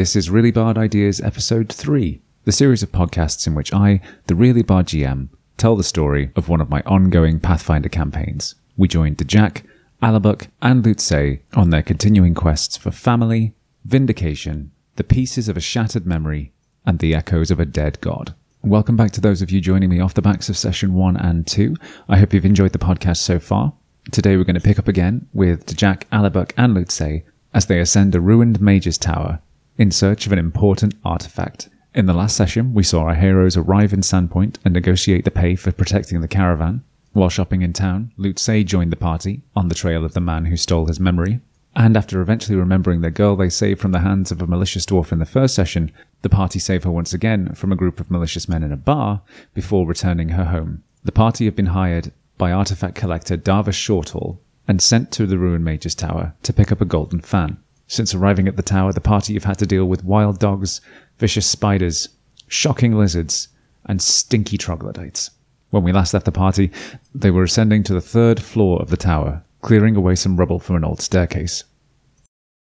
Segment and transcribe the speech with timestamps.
[0.00, 4.34] This is Really Bard Ideas Episode 3, the series of podcasts in which I, the
[4.34, 5.28] Really Bard GM,
[5.58, 8.54] tell the story of one of my ongoing Pathfinder campaigns.
[8.78, 9.64] We joined Jack,
[10.02, 13.52] Alabuk, and Lutze on their continuing quests for family,
[13.84, 16.54] vindication, the pieces of a shattered memory,
[16.86, 18.34] and the echoes of a dead god.
[18.62, 21.46] Welcome back to those of you joining me off the backs of session one and
[21.46, 21.76] two.
[22.08, 23.74] I hope you've enjoyed the podcast so far.
[24.10, 28.14] Today we're going to pick up again with Jack, Alabuk, and Lutze as they ascend
[28.14, 29.40] a ruined mage's tower
[29.80, 31.70] in search of an important artifact.
[31.94, 35.56] In the last session, we saw our heroes arrive in Sandpoint and negotiate the pay
[35.56, 36.84] for protecting the caravan.
[37.14, 40.58] While shopping in town, Lutze joined the party on the trail of the man who
[40.58, 41.40] stole his memory.
[41.74, 45.12] And after eventually remembering the girl they saved from the hands of a malicious dwarf
[45.12, 48.50] in the first session, the party save her once again from a group of malicious
[48.50, 49.22] men in a bar
[49.54, 50.82] before returning her home.
[51.04, 55.64] The party have been hired by artifact collector Darvish Shortall and sent to the ruined
[55.64, 57.56] mage's tower to pick up a golden fan.
[57.90, 60.80] Since arriving at the tower, the party have had to deal with wild dogs,
[61.18, 62.08] vicious spiders,
[62.46, 63.48] shocking lizards,
[63.84, 65.32] and stinky troglodytes.
[65.70, 66.70] When we last left the party,
[67.12, 70.76] they were ascending to the third floor of the tower, clearing away some rubble from
[70.76, 71.64] an old staircase.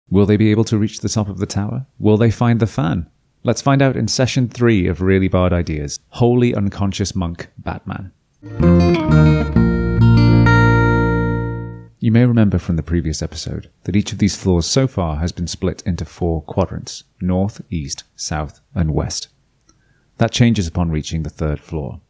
[0.09, 1.85] Will they be able to reach the top of the tower?
[1.99, 3.07] Will they find the fan?
[3.43, 8.11] Let's find out in session three of Really Bard Ideas Holy Unconscious Monk Batman.
[12.03, 15.31] You may remember from the previous episode that each of these floors so far has
[15.31, 19.29] been split into four quadrants north, east, south, and west.
[20.17, 22.01] That changes upon reaching the third floor.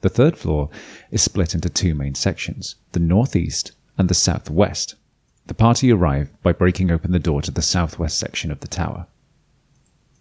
[0.00, 0.70] The third floor
[1.10, 4.94] is split into two main sections the northeast and the southwest.
[5.48, 9.06] The party arrive by breaking open the door to the southwest section of the tower.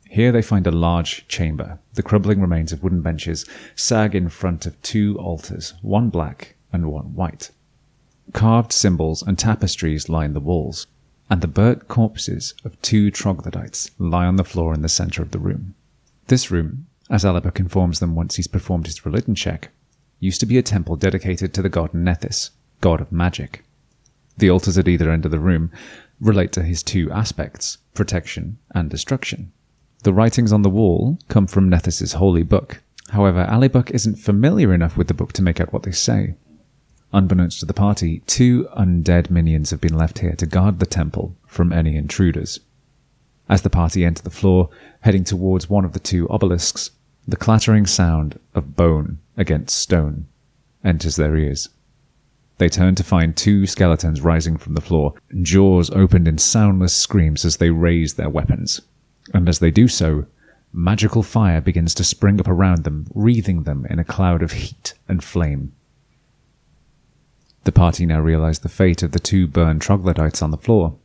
[0.09, 1.79] Here they find a large chamber.
[1.94, 6.91] The crumbling remains of wooden benches sag in front of two altars, one black and
[6.91, 7.52] one white.
[8.34, 10.88] Carved symbols and tapestries line the walls,
[11.30, 15.31] and the burnt corpses of two troglodytes lie on the floor in the center of
[15.31, 15.75] the room.
[16.28, 19.69] This room, as Alabuk informs them once he's performed his religion check,
[20.19, 22.50] used to be a temple dedicated to the god Nethys,
[22.81, 23.64] god of magic.
[24.38, 25.72] The altars at either end of the room
[26.19, 29.52] relate to his two aspects, protection and destruction.
[30.03, 32.81] The writings on the wall come from Nethys's holy book.
[33.09, 36.35] However, Alabuk isn't familiar enough with the book to make out what they say.
[37.13, 41.35] Unbeknownst to the party, two undead minions have been left here to guard the temple
[41.47, 42.59] from any intruders.
[43.47, 44.69] As the party enter the floor,
[45.01, 46.91] heading towards one of the two obelisks,
[47.27, 50.27] the clattering sound of bone against stone
[50.83, 51.69] enters their ears.
[52.57, 57.43] They turn to find two skeletons rising from the floor, jaws opened in soundless screams
[57.43, 58.81] as they raise their weapons.
[59.33, 60.25] And as they do so,
[60.72, 64.93] magical fire begins to spring up around them, wreathing them in a cloud of heat
[65.07, 65.73] and flame.
[67.66, 70.96] The party now realize the fate of the two burned troglodytes on the floor.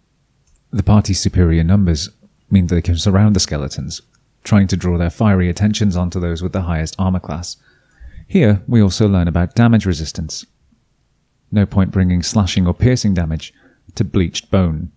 [0.71, 2.11] The party's superior numbers
[2.51, 4.03] mean they can surround the skeletons,
[4.45, 7.57] trying to draw their fiery attentions onto those with the highest armor class.
[8.27, 10.45] Here, we also learn about damage resistance.
[11.51, 13.55] No point bringing slashing or piercing damage
[13.95, 14.93] to bleached bone.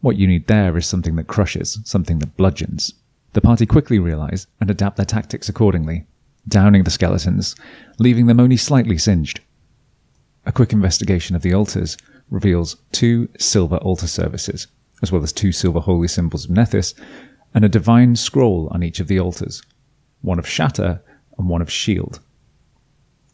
[0.00, 2.94] What you need there is something that crushes, something that bludgeons.
[3.34, 6.06] The party quickly realize and adapt their tactics accordingly,
[6.48, 7.54] downing the skeletons,
[7.98, 9.40] leaving them only slightly singed.
[10.46, 11.96] A quick investigation of the altars
[12.30, 14.68] reveals two silver altar services,
[15.02, 16.94] as well as two silver holy symbols of Nethys,
[17.52, 19.60] and a divine scroll on each of the altars,
[20.22, 21.02] one of Shatter
[21.36, 22.20] and one of Shield.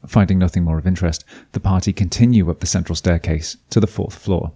[0.06, 4.14] Finding nothing more of interest, the party continue up the central staircase to the fourth
[4.14, 4.52] floor.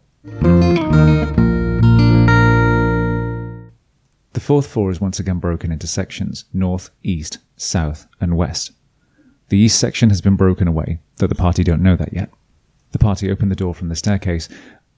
[4.33, 8.73] The fourth floor is once again broken into sections north, east, south, and west.
[9.50, 12.31] The east section has been broken away, though the party don't know that yet.
[12.96, 14.48] The party opened the door from the staircase,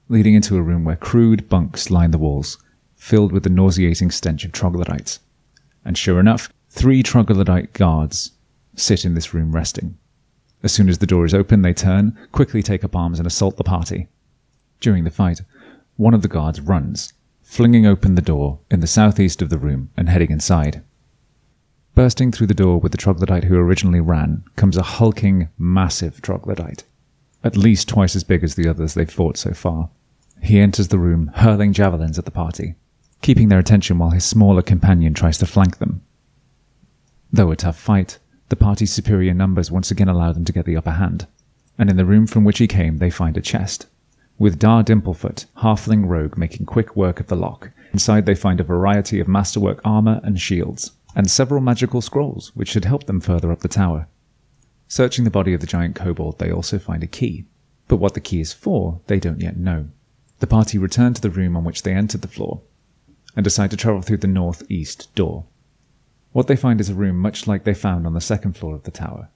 [0.07, 2.57] leading into a room where crude bunks line the walls,
[2.95, 5.19] filled with the nauseating stench of troglodytes.
[5.83, 8.31] And sure enough, three troglodyte guards
[8.73, 9.97] sit in this room resting.
[10.63, 13.57] As soon as the door is open, they turn, quickly take up arms, and assault
[13.57, 14.07] the party.
[14.79, 15.41] During the fight,
[15.97, 17.11] one of the guards runs,
[17.41, 20.83] flinging open the door in the southeast of the room and heading inside.
[21.95, 26.85] Bursting through the door with the troglodyte who originally ran comes a hulking, massive troglodyte
[27.43, 29.89] at least twice as big as the others they've fought so far.
[30.41, 32.75] He enters the room, hurling javelins at the party,
[33.21, 36.01] keeping their attention while his smaller companion tries to flank them.
[37.31, 38.19] Though a tough fight,
[38.49, 41.27] the party's superior numbers once again allow them to get the upper hand,
[41.77, 43.87] and in the room from which he came they find a chest.
[44.37, 48.63] With Dar Dimplefoot, halfling rogue, making quick work of the lock, inside they find a
[48.63, 53.51] variety of masterwork armor and shields, and several magical scrolls which should help them further
[53.51, 54.07] up the tower.
[54.89, 57.45] Searching the body of the giant kobold, they also find a key.
[57.87, 59.87] But what the key is for, they don't yet know.
[60.39, 62.61] The party return to the room on which they entered the floor.
[63.35, 65.45] and decide to travel through the northeast door.
[66.31, 68.83] What they find is a room much like they found on the second floor of
[68.83, 69.29] the tower.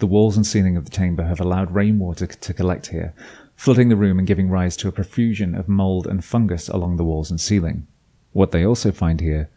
[0.00, 3.14] The walls and ceiling of the chamber have allowed rainwater to collect here,
[3.54, 7.04] flooding the room and giving rise to a profusion of mold and fungus along the
[7.04, 7.86] walls and ceiling.
[8.32, 9.48] What they also find here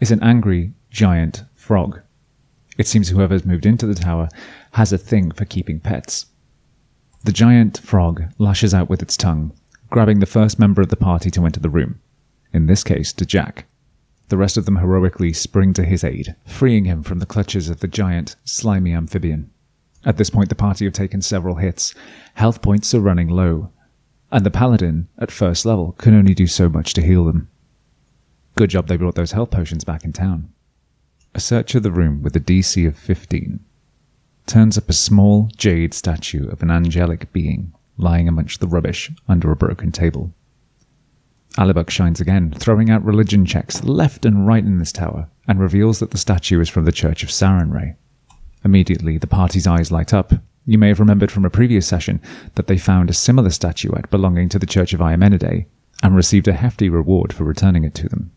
[0.00, 2.00] is an angry, giant frog.
[2.78, 4.28] It seems whoever's moved into the tower
[4.72, 6.26] has a thing for keeping pets.
[7.24, 9.52] The giant frog lashes out with its tongue,
[9.90, 12.00] grabbing the first member of the party to enter the room,
[12.52, 13.66] in this case, to Jack.
[14.28, 17.80] The rest of them heroically spring to his aid, freeing him from the clutches of
[17.80, 19.50] the giant, slimy amphibian.
[20.04, 21.94] At this point, the party have taken several hits.
[22.34, 23.70] Health points are running low,
[24.30, 27.48] and the paladin, at first level, can only do so much to heal them.
[28.56, 30.51] Good job they brought those health potions back in town.
[31.34, 33.60] A search of the room with a DC of 15
[34.44, 39.50] turns up a small jade statue of an angelic being lying amongst the rubbish under
[39.50, 40.34] a broken table.
[41.56, 46.00] Alabuk shines again, throwing out religion checks left and right in this tower, and reveals
[46.00, 47.96] that the statue is from the Church of Sarenrae.
[48.64, 50.32] Immediately, the party's eyes light up.
[50.66, 52.20] You may have remembered from a previous session
[52.54, 55.66] that they found a similar statuette belonging to the Church of Iomedae
[56.02, 58.32] and received a hefty reward for returning it to them.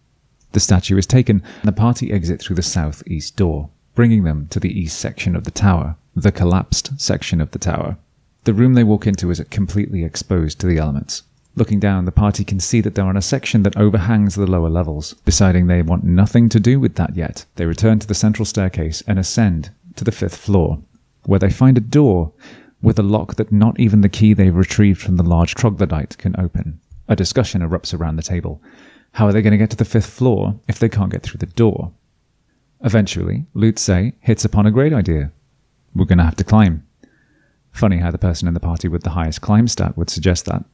[0.56, 4.60] The statue is taken, and the party exit through the southeast door, bringing them to
[4.62, 7.98] the east section of the tower, the collapsed section of the tower.
[8.46, 11.24] The room they walk into is completely exposed to the elements.
[11.58, 14.70] Looking down, the party can see that they're on a section that overhangs the lower
[14.70, 15.16] levels.
[15.26, 19.04] Deciding they want nothing to do with that yet, they return to the central staircase
[19.06, 20.80] and ascend to the fifth floor,
[21.26, 22.32] where they find a door
[22.82, 26.34] with a lock that not even the key they've retrieved from the large troglodyte can
[26.40, 26.80] open.
[27.10, 28.62] A discussion erupts around the table.
[29.16, 31.38] How are they going to get to the fifth floor if they can't get through
[31.38, 31.94] the door?
[32.82, 35.32] Eventually, Lutze hits upon a great idea.
[35.96, 36.86] We're going to have to climb.
[37.72, 40.66] Funny how the person in the party with the highest climb stat would suggest that.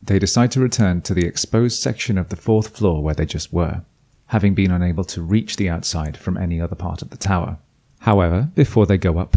[0.00, 3.52] They decide to return to the exposed section of the fourth floor where they just
[3.52, 3.82] were
[4.26, 7.58] having been unable to reach the outside from any other part of the tower.
[8.00, 9.36] However, before they go up,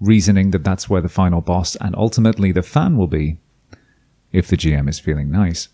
[0.00, 3.38] reasoning that that's where the final boss and ultimately the fan will be,
[4.32, 5.68] if the GM is feeling nice,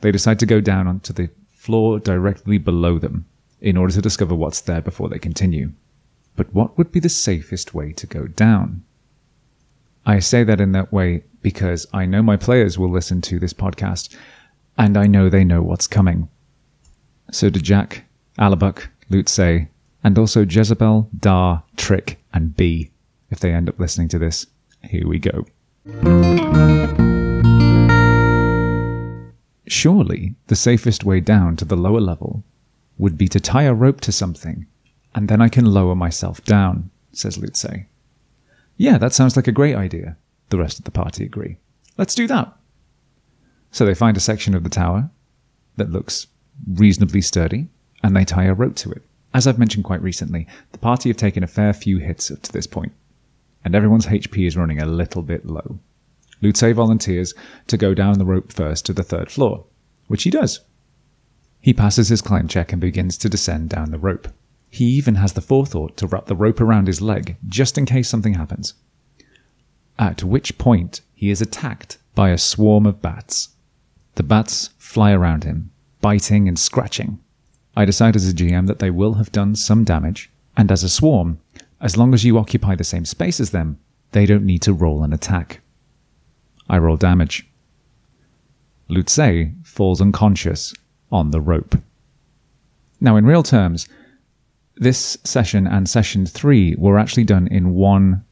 [0.00, 3.26] they decide to go down onto the floor directly below them
[3.60, 5.72] in order to discover what's there before they continue.
[6.36, 8.84] But what would be the safest way to go down?
[10.06, 13.52] I say that in that way because I know my players will listen to this
[13.52, 14.16] podcast
[14.78, 16.28] and I know they know what's coming.
[17.30, 18.04] So do Jack,
[18.38, 19.68] Alabuk, Lutze,
[20.04, 22.90] and also Jezebel, Dar, Trick, and B.
[23.30, 24.46] If they end up listening to this,
[24.82, 25.44] here we go.
[29.68, 32.44] Surely the safest way down to the lower level
[32.96, 34.66] would be to tie a rope to something,
[35.14, 37.86] and then I can lower myself down, says Lutze.
[38.76, 40.16] Yeah, that sounds like a great idea,
[40.50, 41.58] the rest of the party agree.
[41.96, 42.56] Let's do that.
[43.70, 45.10] So they find a section of the tower
[45.76, 46.26] that looks
[46.66, 47.68] reasonably sturdy,
[48.02, 49.02] and they tie a rope to it.
[49.34, 52.52] As I've mentioned quite recently, the party have taken a fair few hits up to
[52.52, 52.92] this point,
[53.64, 55.78] and everyone's HP is running a little bit low.
[56.40, 57.34] Lutze volunteers
[57.66, 59.64] to go down the rope first to the third floor,
[60.06, 60.60] which he does.
[61.60, 64.28] He passes his climb check and begins to descend down the rope.
[64.70, 68.08] He even has the forethought to wrap the rope around his leg just in case
[68.08, 68.74] something happens.
[69.98, 73.50] At which point he is attacked by a swarm of bats.
[74.14, 77.18] The bats fly around him, biting and scratching.
[77.76, 80.88] I decide as a GM that they will have done some damage, and as a
[80.88, 81.38] swarm,
[81.80, 83.78] as long as you occupy the same space as them,
[84.12, 85.60] they don't need to roll an attack.
[86.68, 87.46] I roll damage.
[88.88, 90.74] Lutze falls unconscious
[91.10, 91.76] on the rope.
[93.00, 93.88] Now, in real terms,
[94.76, 98.24] this session and session three were actually done in one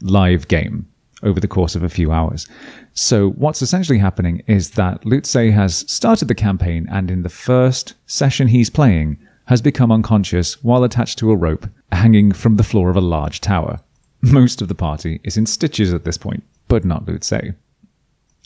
[0.00, 0.86] live game
[1.22, 2.46] over the course of a few hours.
[2.94, 7.94] So what's essentially happening is that Lutze has started the campaign and in the first
[8.06, 12.90] session he's playing has become unconscious while attached to a rope hanging from the floor
[12.90, 13.80] of a large tower.
[14.20, 17.54] Most of the party is in stitches at this point, but not Lutze.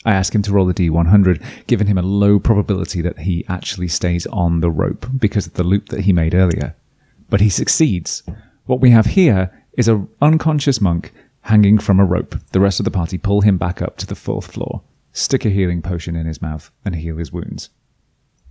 [0.05, 3.87] I ask him to roll a d100, giving him a low probability that he actually
[3.87, 6.75] stays on the rope because of the loop that he made earlier.
[7.29, 8.23] But he succeeds.
[8.65, 12.35] What we have here is an unconscious monk hanging from a rope.
[12.51, 14.81] The rest of the party pull him back up to the fourth floor,
[15.13, 17.69] stick a healing potion in his mouth, and heal his wounds.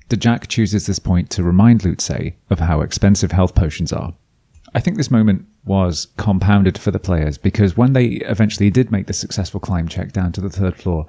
[0.09, 4.15] Dejak chooses this point to remind Lutze of how expensive health potions are.
[4.75, 9.07] I think this moment was compounded for the players because when they eventually did make
[9.07, 11.07] the successful climb check down to the third floor,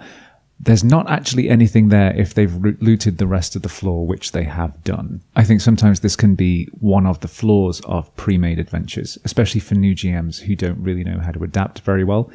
[0.59, 4.43] there's not actually anything there if they've looted the rest of the floor, which they
[4.43, 5.21] have done.
[5.35, 9.59] I think sometimes this can be one of the flaws of pre made adventures, especially
[9.59, 12.31] for new GMs who don't really know how to adapt very well.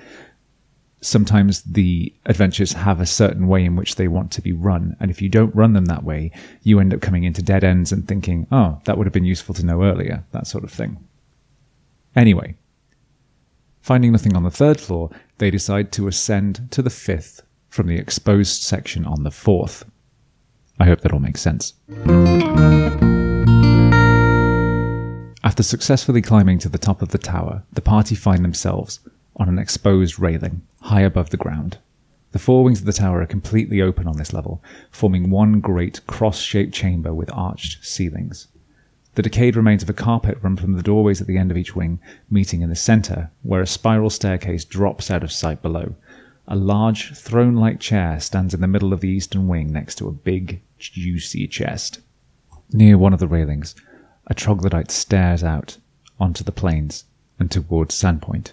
[1.01, 4.97] sometimes the adventures have a certain way in which they want to be run.
[4.99, 6.33] And if you don't run them that way,
[6.63, 9.55] you end up coming into dead ends and thinking, oh, that would have been useful
[9.55, 10.99] to know earlier, that sort of thing.
[12.17, 12.57] Anyway,
[13.81, 17.99] finding nothing on the third floor, they decide to ascend to the fifth from the
[17.99, 19.85] exposed section on the fourth.
[20.81, 21.75] I hope that all makes sense.
[25.45, 29.01] After successfully climbing to the top of the tower, the party find themselves
[29.37, 31.79] on an exposed railing high above the ground.
[32.33, 36.07] The four wings of the tower are completely open on this level, forming one great
[36.07, 38.49] cross shaped chamber with arched ceilings.
[39.19, 41.75] The decayed remains of a carpet run from the doorways at the end of each
[41.75, 41.99] wing,
[42.31, 45.97] meeting in the center, where a spiral staircase drops out of sight below.
[46.47, 50.07] A large throne like chair stands in the middle of the eastern wing next to
[50.07, 51.99] a big, juicy chest.
[52.73, 53.75] Near one of the railings,
[54.29, 55.79] a troglodyte stares out
[56.21, 57.03] onto the plains
[57.41, 58.53] and towards Sandpoint.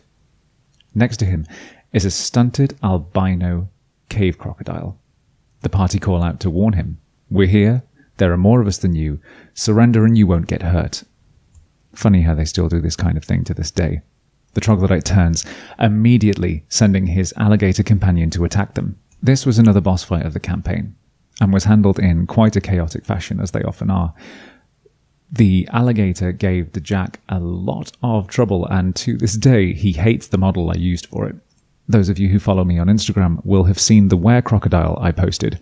[0.95, 1.45] Next to him
[1.93, 3.69] is a stunted albino
[4.10, 4.98] cave crocodile.
[5.62, 6.98] The party call out to warn him
[7.29, 7.84] We're here,
[8.17, 9.19] there are more of us than you,
[9.53, 11.03] surrender and you won't get hurt.
[11.93, 14.01] Funny how they still do this kind of thing to this day.
[14.53, 15.45] The troglodyte turns,
[15.79, 18.98] immediately sending his alligator companion to attack them.
[19.22, 20.95] This was another boss fight of the campaign,
[21.41, 24.13] and was handled in quite a chaotic fashion, as they often are.
[25.31, 30.27] The alligator gave the Jack a lot of trouble, and to this day, he hates
[30.27, 31.36] the model I used for it.
[31.88, 35.12] Those of you who follow me on Instagram will have seen the were crocodile I
[35.12, 35.60] posted.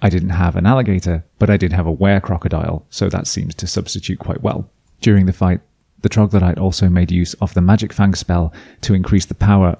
[0.00, 3.54] I didn't have an alligator, but I did have a were crocodile, so that seems
[3.56, 4.70] to substitute quite well.
[5.00, 5.60] During the fight,
[6.00, 8.52] the troglodyte also made use of the magic fang spell
[8.82, 9.76] to increase the power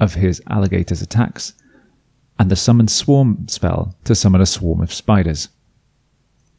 [0.00, 1.52] of his alligator's attacks,
[2.38, 5.48] and the summon swarm spell to summon a swarm of spiders.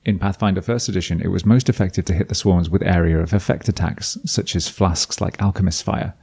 [0.05, 3.33] In Pathfinder First Edition, it was most effective to hit the swarms with area of
[3.33, 6.13] effect attacks, such as flasks like Alchemist's Fire.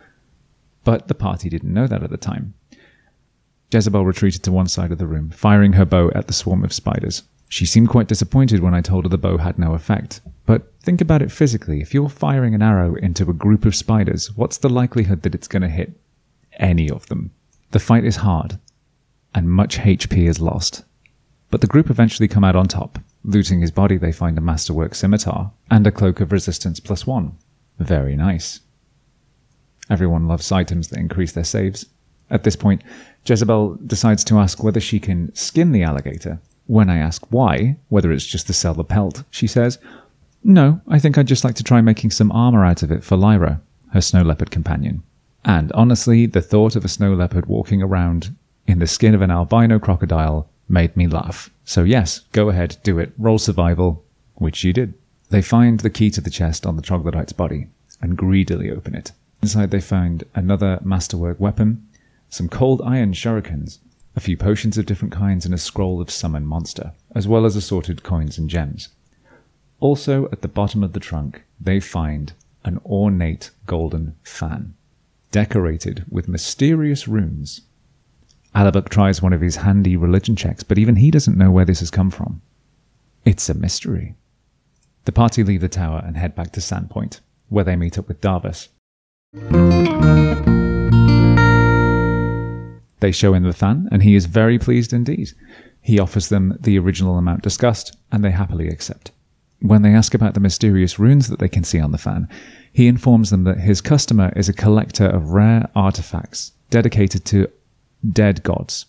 [0.85, 2.55] But the party didn't know that at the time.
[3.73, 6.73] Jezebel retreated to one side of the room, firing her bow at the swarm of
[6.73, 7.23] spiders.
[7.49, 10.21] She seemed quite disappointed when I told her the bow had no effect.
[10.47, 11.81] But think about it physically.
[11.81, 15.49] If you're firing an arrow into a group of spiders, what's the likelihood that it's
[15.49, 15.99] going to hit
[16.59, 17.33] any of them?
[17.71, 18.59] The fight is hard,
[19.35, 20.85] and much HP is lost.
[21.51, 24.95] But the group eventually come out on top, Looting his body, they find a masterwork
[24.95, 27.37] scimitar and a cloak of resistance plus one.
[27.79, 28.61] Very nice.
[29.91, 31.87] Everyone loves items that increase their saves.
[32.31, 32.83] At this point,
[33.27, 36.41] Jezebel decides to ask whether she can skin the alligator.
[36.67, 39.79] When I ask why, whether it's just to sell the pelt, she says,
[40.45, 43.17] No, I think I'd just like to try making some armor out of it for
[43.17, 43.61] Lyra,
[43.93, 45.03] her snow leopard companion.
[45.45, 49.31] And honestly, the thought of a snow leopard walking around in the skin of an
[49.31, 51.51] albino crocodile made me laugh.
[51.65, 53.13] So, yes, go ahead, do it.
[53.19, 54.95] Roll survival, which you did.
[55.31, 57.69] They find the key to the chest on the troglodyte's body
[58.01, 59.13] and greedily open it.
[59.43, 61.87] Inside, they find another masterwork weapon,
[62.31, 63.79] some cold iron shurikens,
[64.17, 67.57] a few potions of different kinds, and a scroll of summon monster, as well as
[67.57, 68.89] assorted coins and gems.
[69.79, 72.33] Also, at the bottom of the trunk, they find
[72.65, 74.75] an ornate golden fan,
[75.31, 77.63] decorated with mysterious runes
[78.55, 81.81] Alabuk tries one of his handy religion checks, but even he doesn't know where this
[81.81, 82.43] has come from.
[83.25, 84.15] It's a mystery.
[85.05, 88.21] The party leave the tower and head back to Sandpoint, where they meet up with
[88.21, 88.69] Darvis.
[93.01, 95.33] They show him the fan, and he is very pleased indeed.
[95.81, 99.11] He offers them the original amount discussed, and they happily accept.
[99.61, 102.29] When they ask about the mysterious runes that they can see on the fan,
[102.73, 107.49] he informs them that his customer is a collector of rare artifacts dedicated to
[108.09, 108.87] dead gods,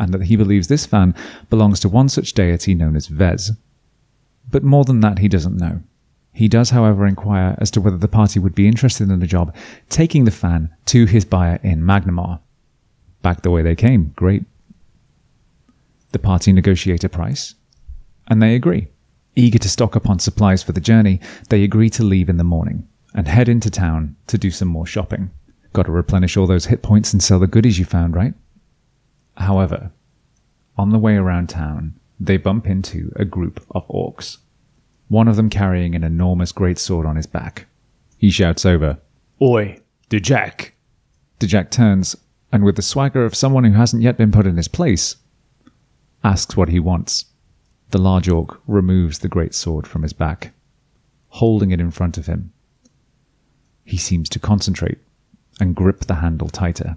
[0.00, 1.14] and that he believes this fan
[1.50, 3.52] belongs to one such deity known as Vez.
[4.50, 5.82] But more than that, he doesn't know.
[6.32, 9.54] He does, however, inquire as to whether the party would be interested in the job
[9.88, 12.40] taking the fan to his buyer in Magnimar.
[13.22, 14.44] Back the way they came, great.
[16.10, 17.54] The party negotiate a price,
[18.28, 18.88] and they agree.
[19.34, 22.44] Eager to stock up on supplies for the journey, they agree to leave in the
[22.44, 25.30] morning and head into town to do some more shopping.
[25.72, 28.34] Got to replenish all those hit points and sell the goodies you found, right?
[29.38, 29.90] However,
[30.76, 34.38] on the way around town, they bump into a group of orcs,
[35.08, 37.66] one of them carrying an enormous great sword on his back.
[38.18, 38.98] He shouts over,
[39.40, 40.74] Oi, Jack.
[41.40, 42.14] Jack turns,
[42.52, 45.16] and with the swagger of someone who hasn't yet been put in his place,
[46.22, 47.24] asks what he wants.
[47.90, 50.52] The large orc removes the great sword from his back,
[51.28, 52.52] holding it in front of him.
[53.84, 54.98] He seems to concentrate
[55.60, 56.96] and grip the handle tighter,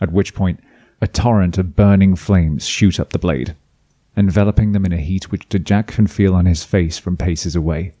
[0.00, 0.60] at which point
[1.00, 3.54] a torrent of burning flames shoot up the blade,
[4.16, 7.92] enveloping them in a heat which Jack can feel on his face from paces away.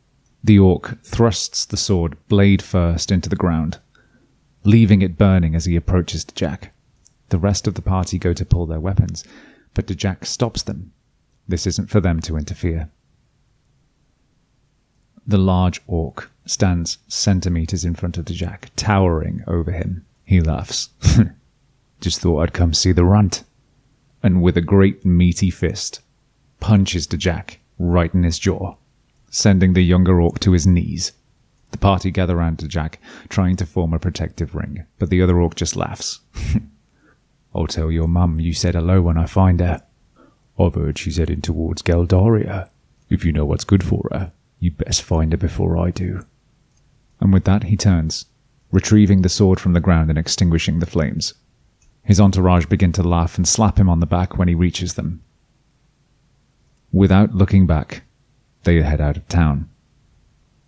[0.42, 3.78] The orc thrusts the sword blade first into the ground,
[4.64, 6.72] leaving it burning as he approaches Jack.
[7.30, 9.24] The rest of the party go to pull their weapons,
[9.74, 10.92] but Dejak stops them.
[11.48, 12.90] This isn't for them to interfere.
[15.26, 20.04] The large orc stands centimeters in front of Dejak, towering over him.
[20.24, 20.90] He laughs.
[22.00, 23.44] Just thought I'd come see the runt.
[24.22, 26.00] And with a great meaty fist,
[26.58, 28.74] punches Dejak right in his jaw,
[29.30, 31.12] sending the younger orc to his knees.
[31.70, 32.96] The party gather around Dejak,
[33.28, 36.20] trying to form a protective ring, but the other orc just laughs.
[37.54, 39.82] I'll tell your mum you said hello when I find her.
[40.58, 42.70] I've heard she's heading towards Galduria.
[43.08, 46.24] If you know what's good for her, you best find her before I do.
[47.20, 48.26] And with that, he turns,
[48.70, 51.34] retrieving the sword from the ground and extinguishing the flames.
[52.02, 55.22] His entourage begin to laugh and slap him on the back when he reaches them.
[56.92, 58.02] Without looking back,
[58.64, 59.68] they head out of town.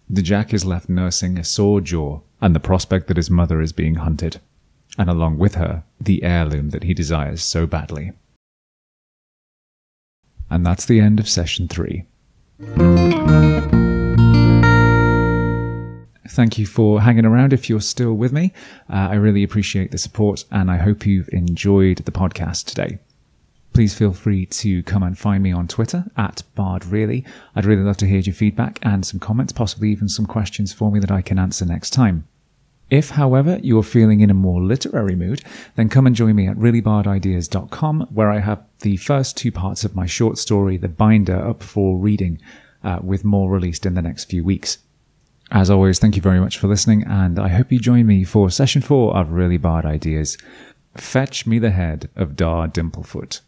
[0.08, 3.72] The Jack is left nursing a sore jaw and the prospect that his mother is
[3.72, 4.40] being hunted,
[4.98, 8.12] and along with her, the heirloom that he desires so badly.
[10.50, 12.04] And that's the end of session three.
[16.28, 18.52] Thank you for hanging around if you're still with me.
[18.88, 22.98] Uh, I really appreciate the support and I hope you've enjoyed the podcast today.
[23.72, 27.26] Please feel free to come and find me on Twitter at BardReally.
[27.56, 30.90] I'd really love to hear your feedback and some comments, possibly even some questions for
[30.90, 32.26] me that I can answer next time.
[32.92, 35.42] If, however, you're feeling in a more literary mood,
[35.76, 39.96] then come and join me at reallybardideas.com, where I have the first two parts of
[39.96, 42.38] my short story, The Binder, up for reading,
[42.84, 44.76] uh, with more released in the next few weeks.
[45.50, 48.50] As always, thank you very much for listening, and I hope you join me for
[48.50, 50.36] session four of Really Bard Ideas.
[50.94, 53.40] Fetch me the head of Dar Dimplefoot.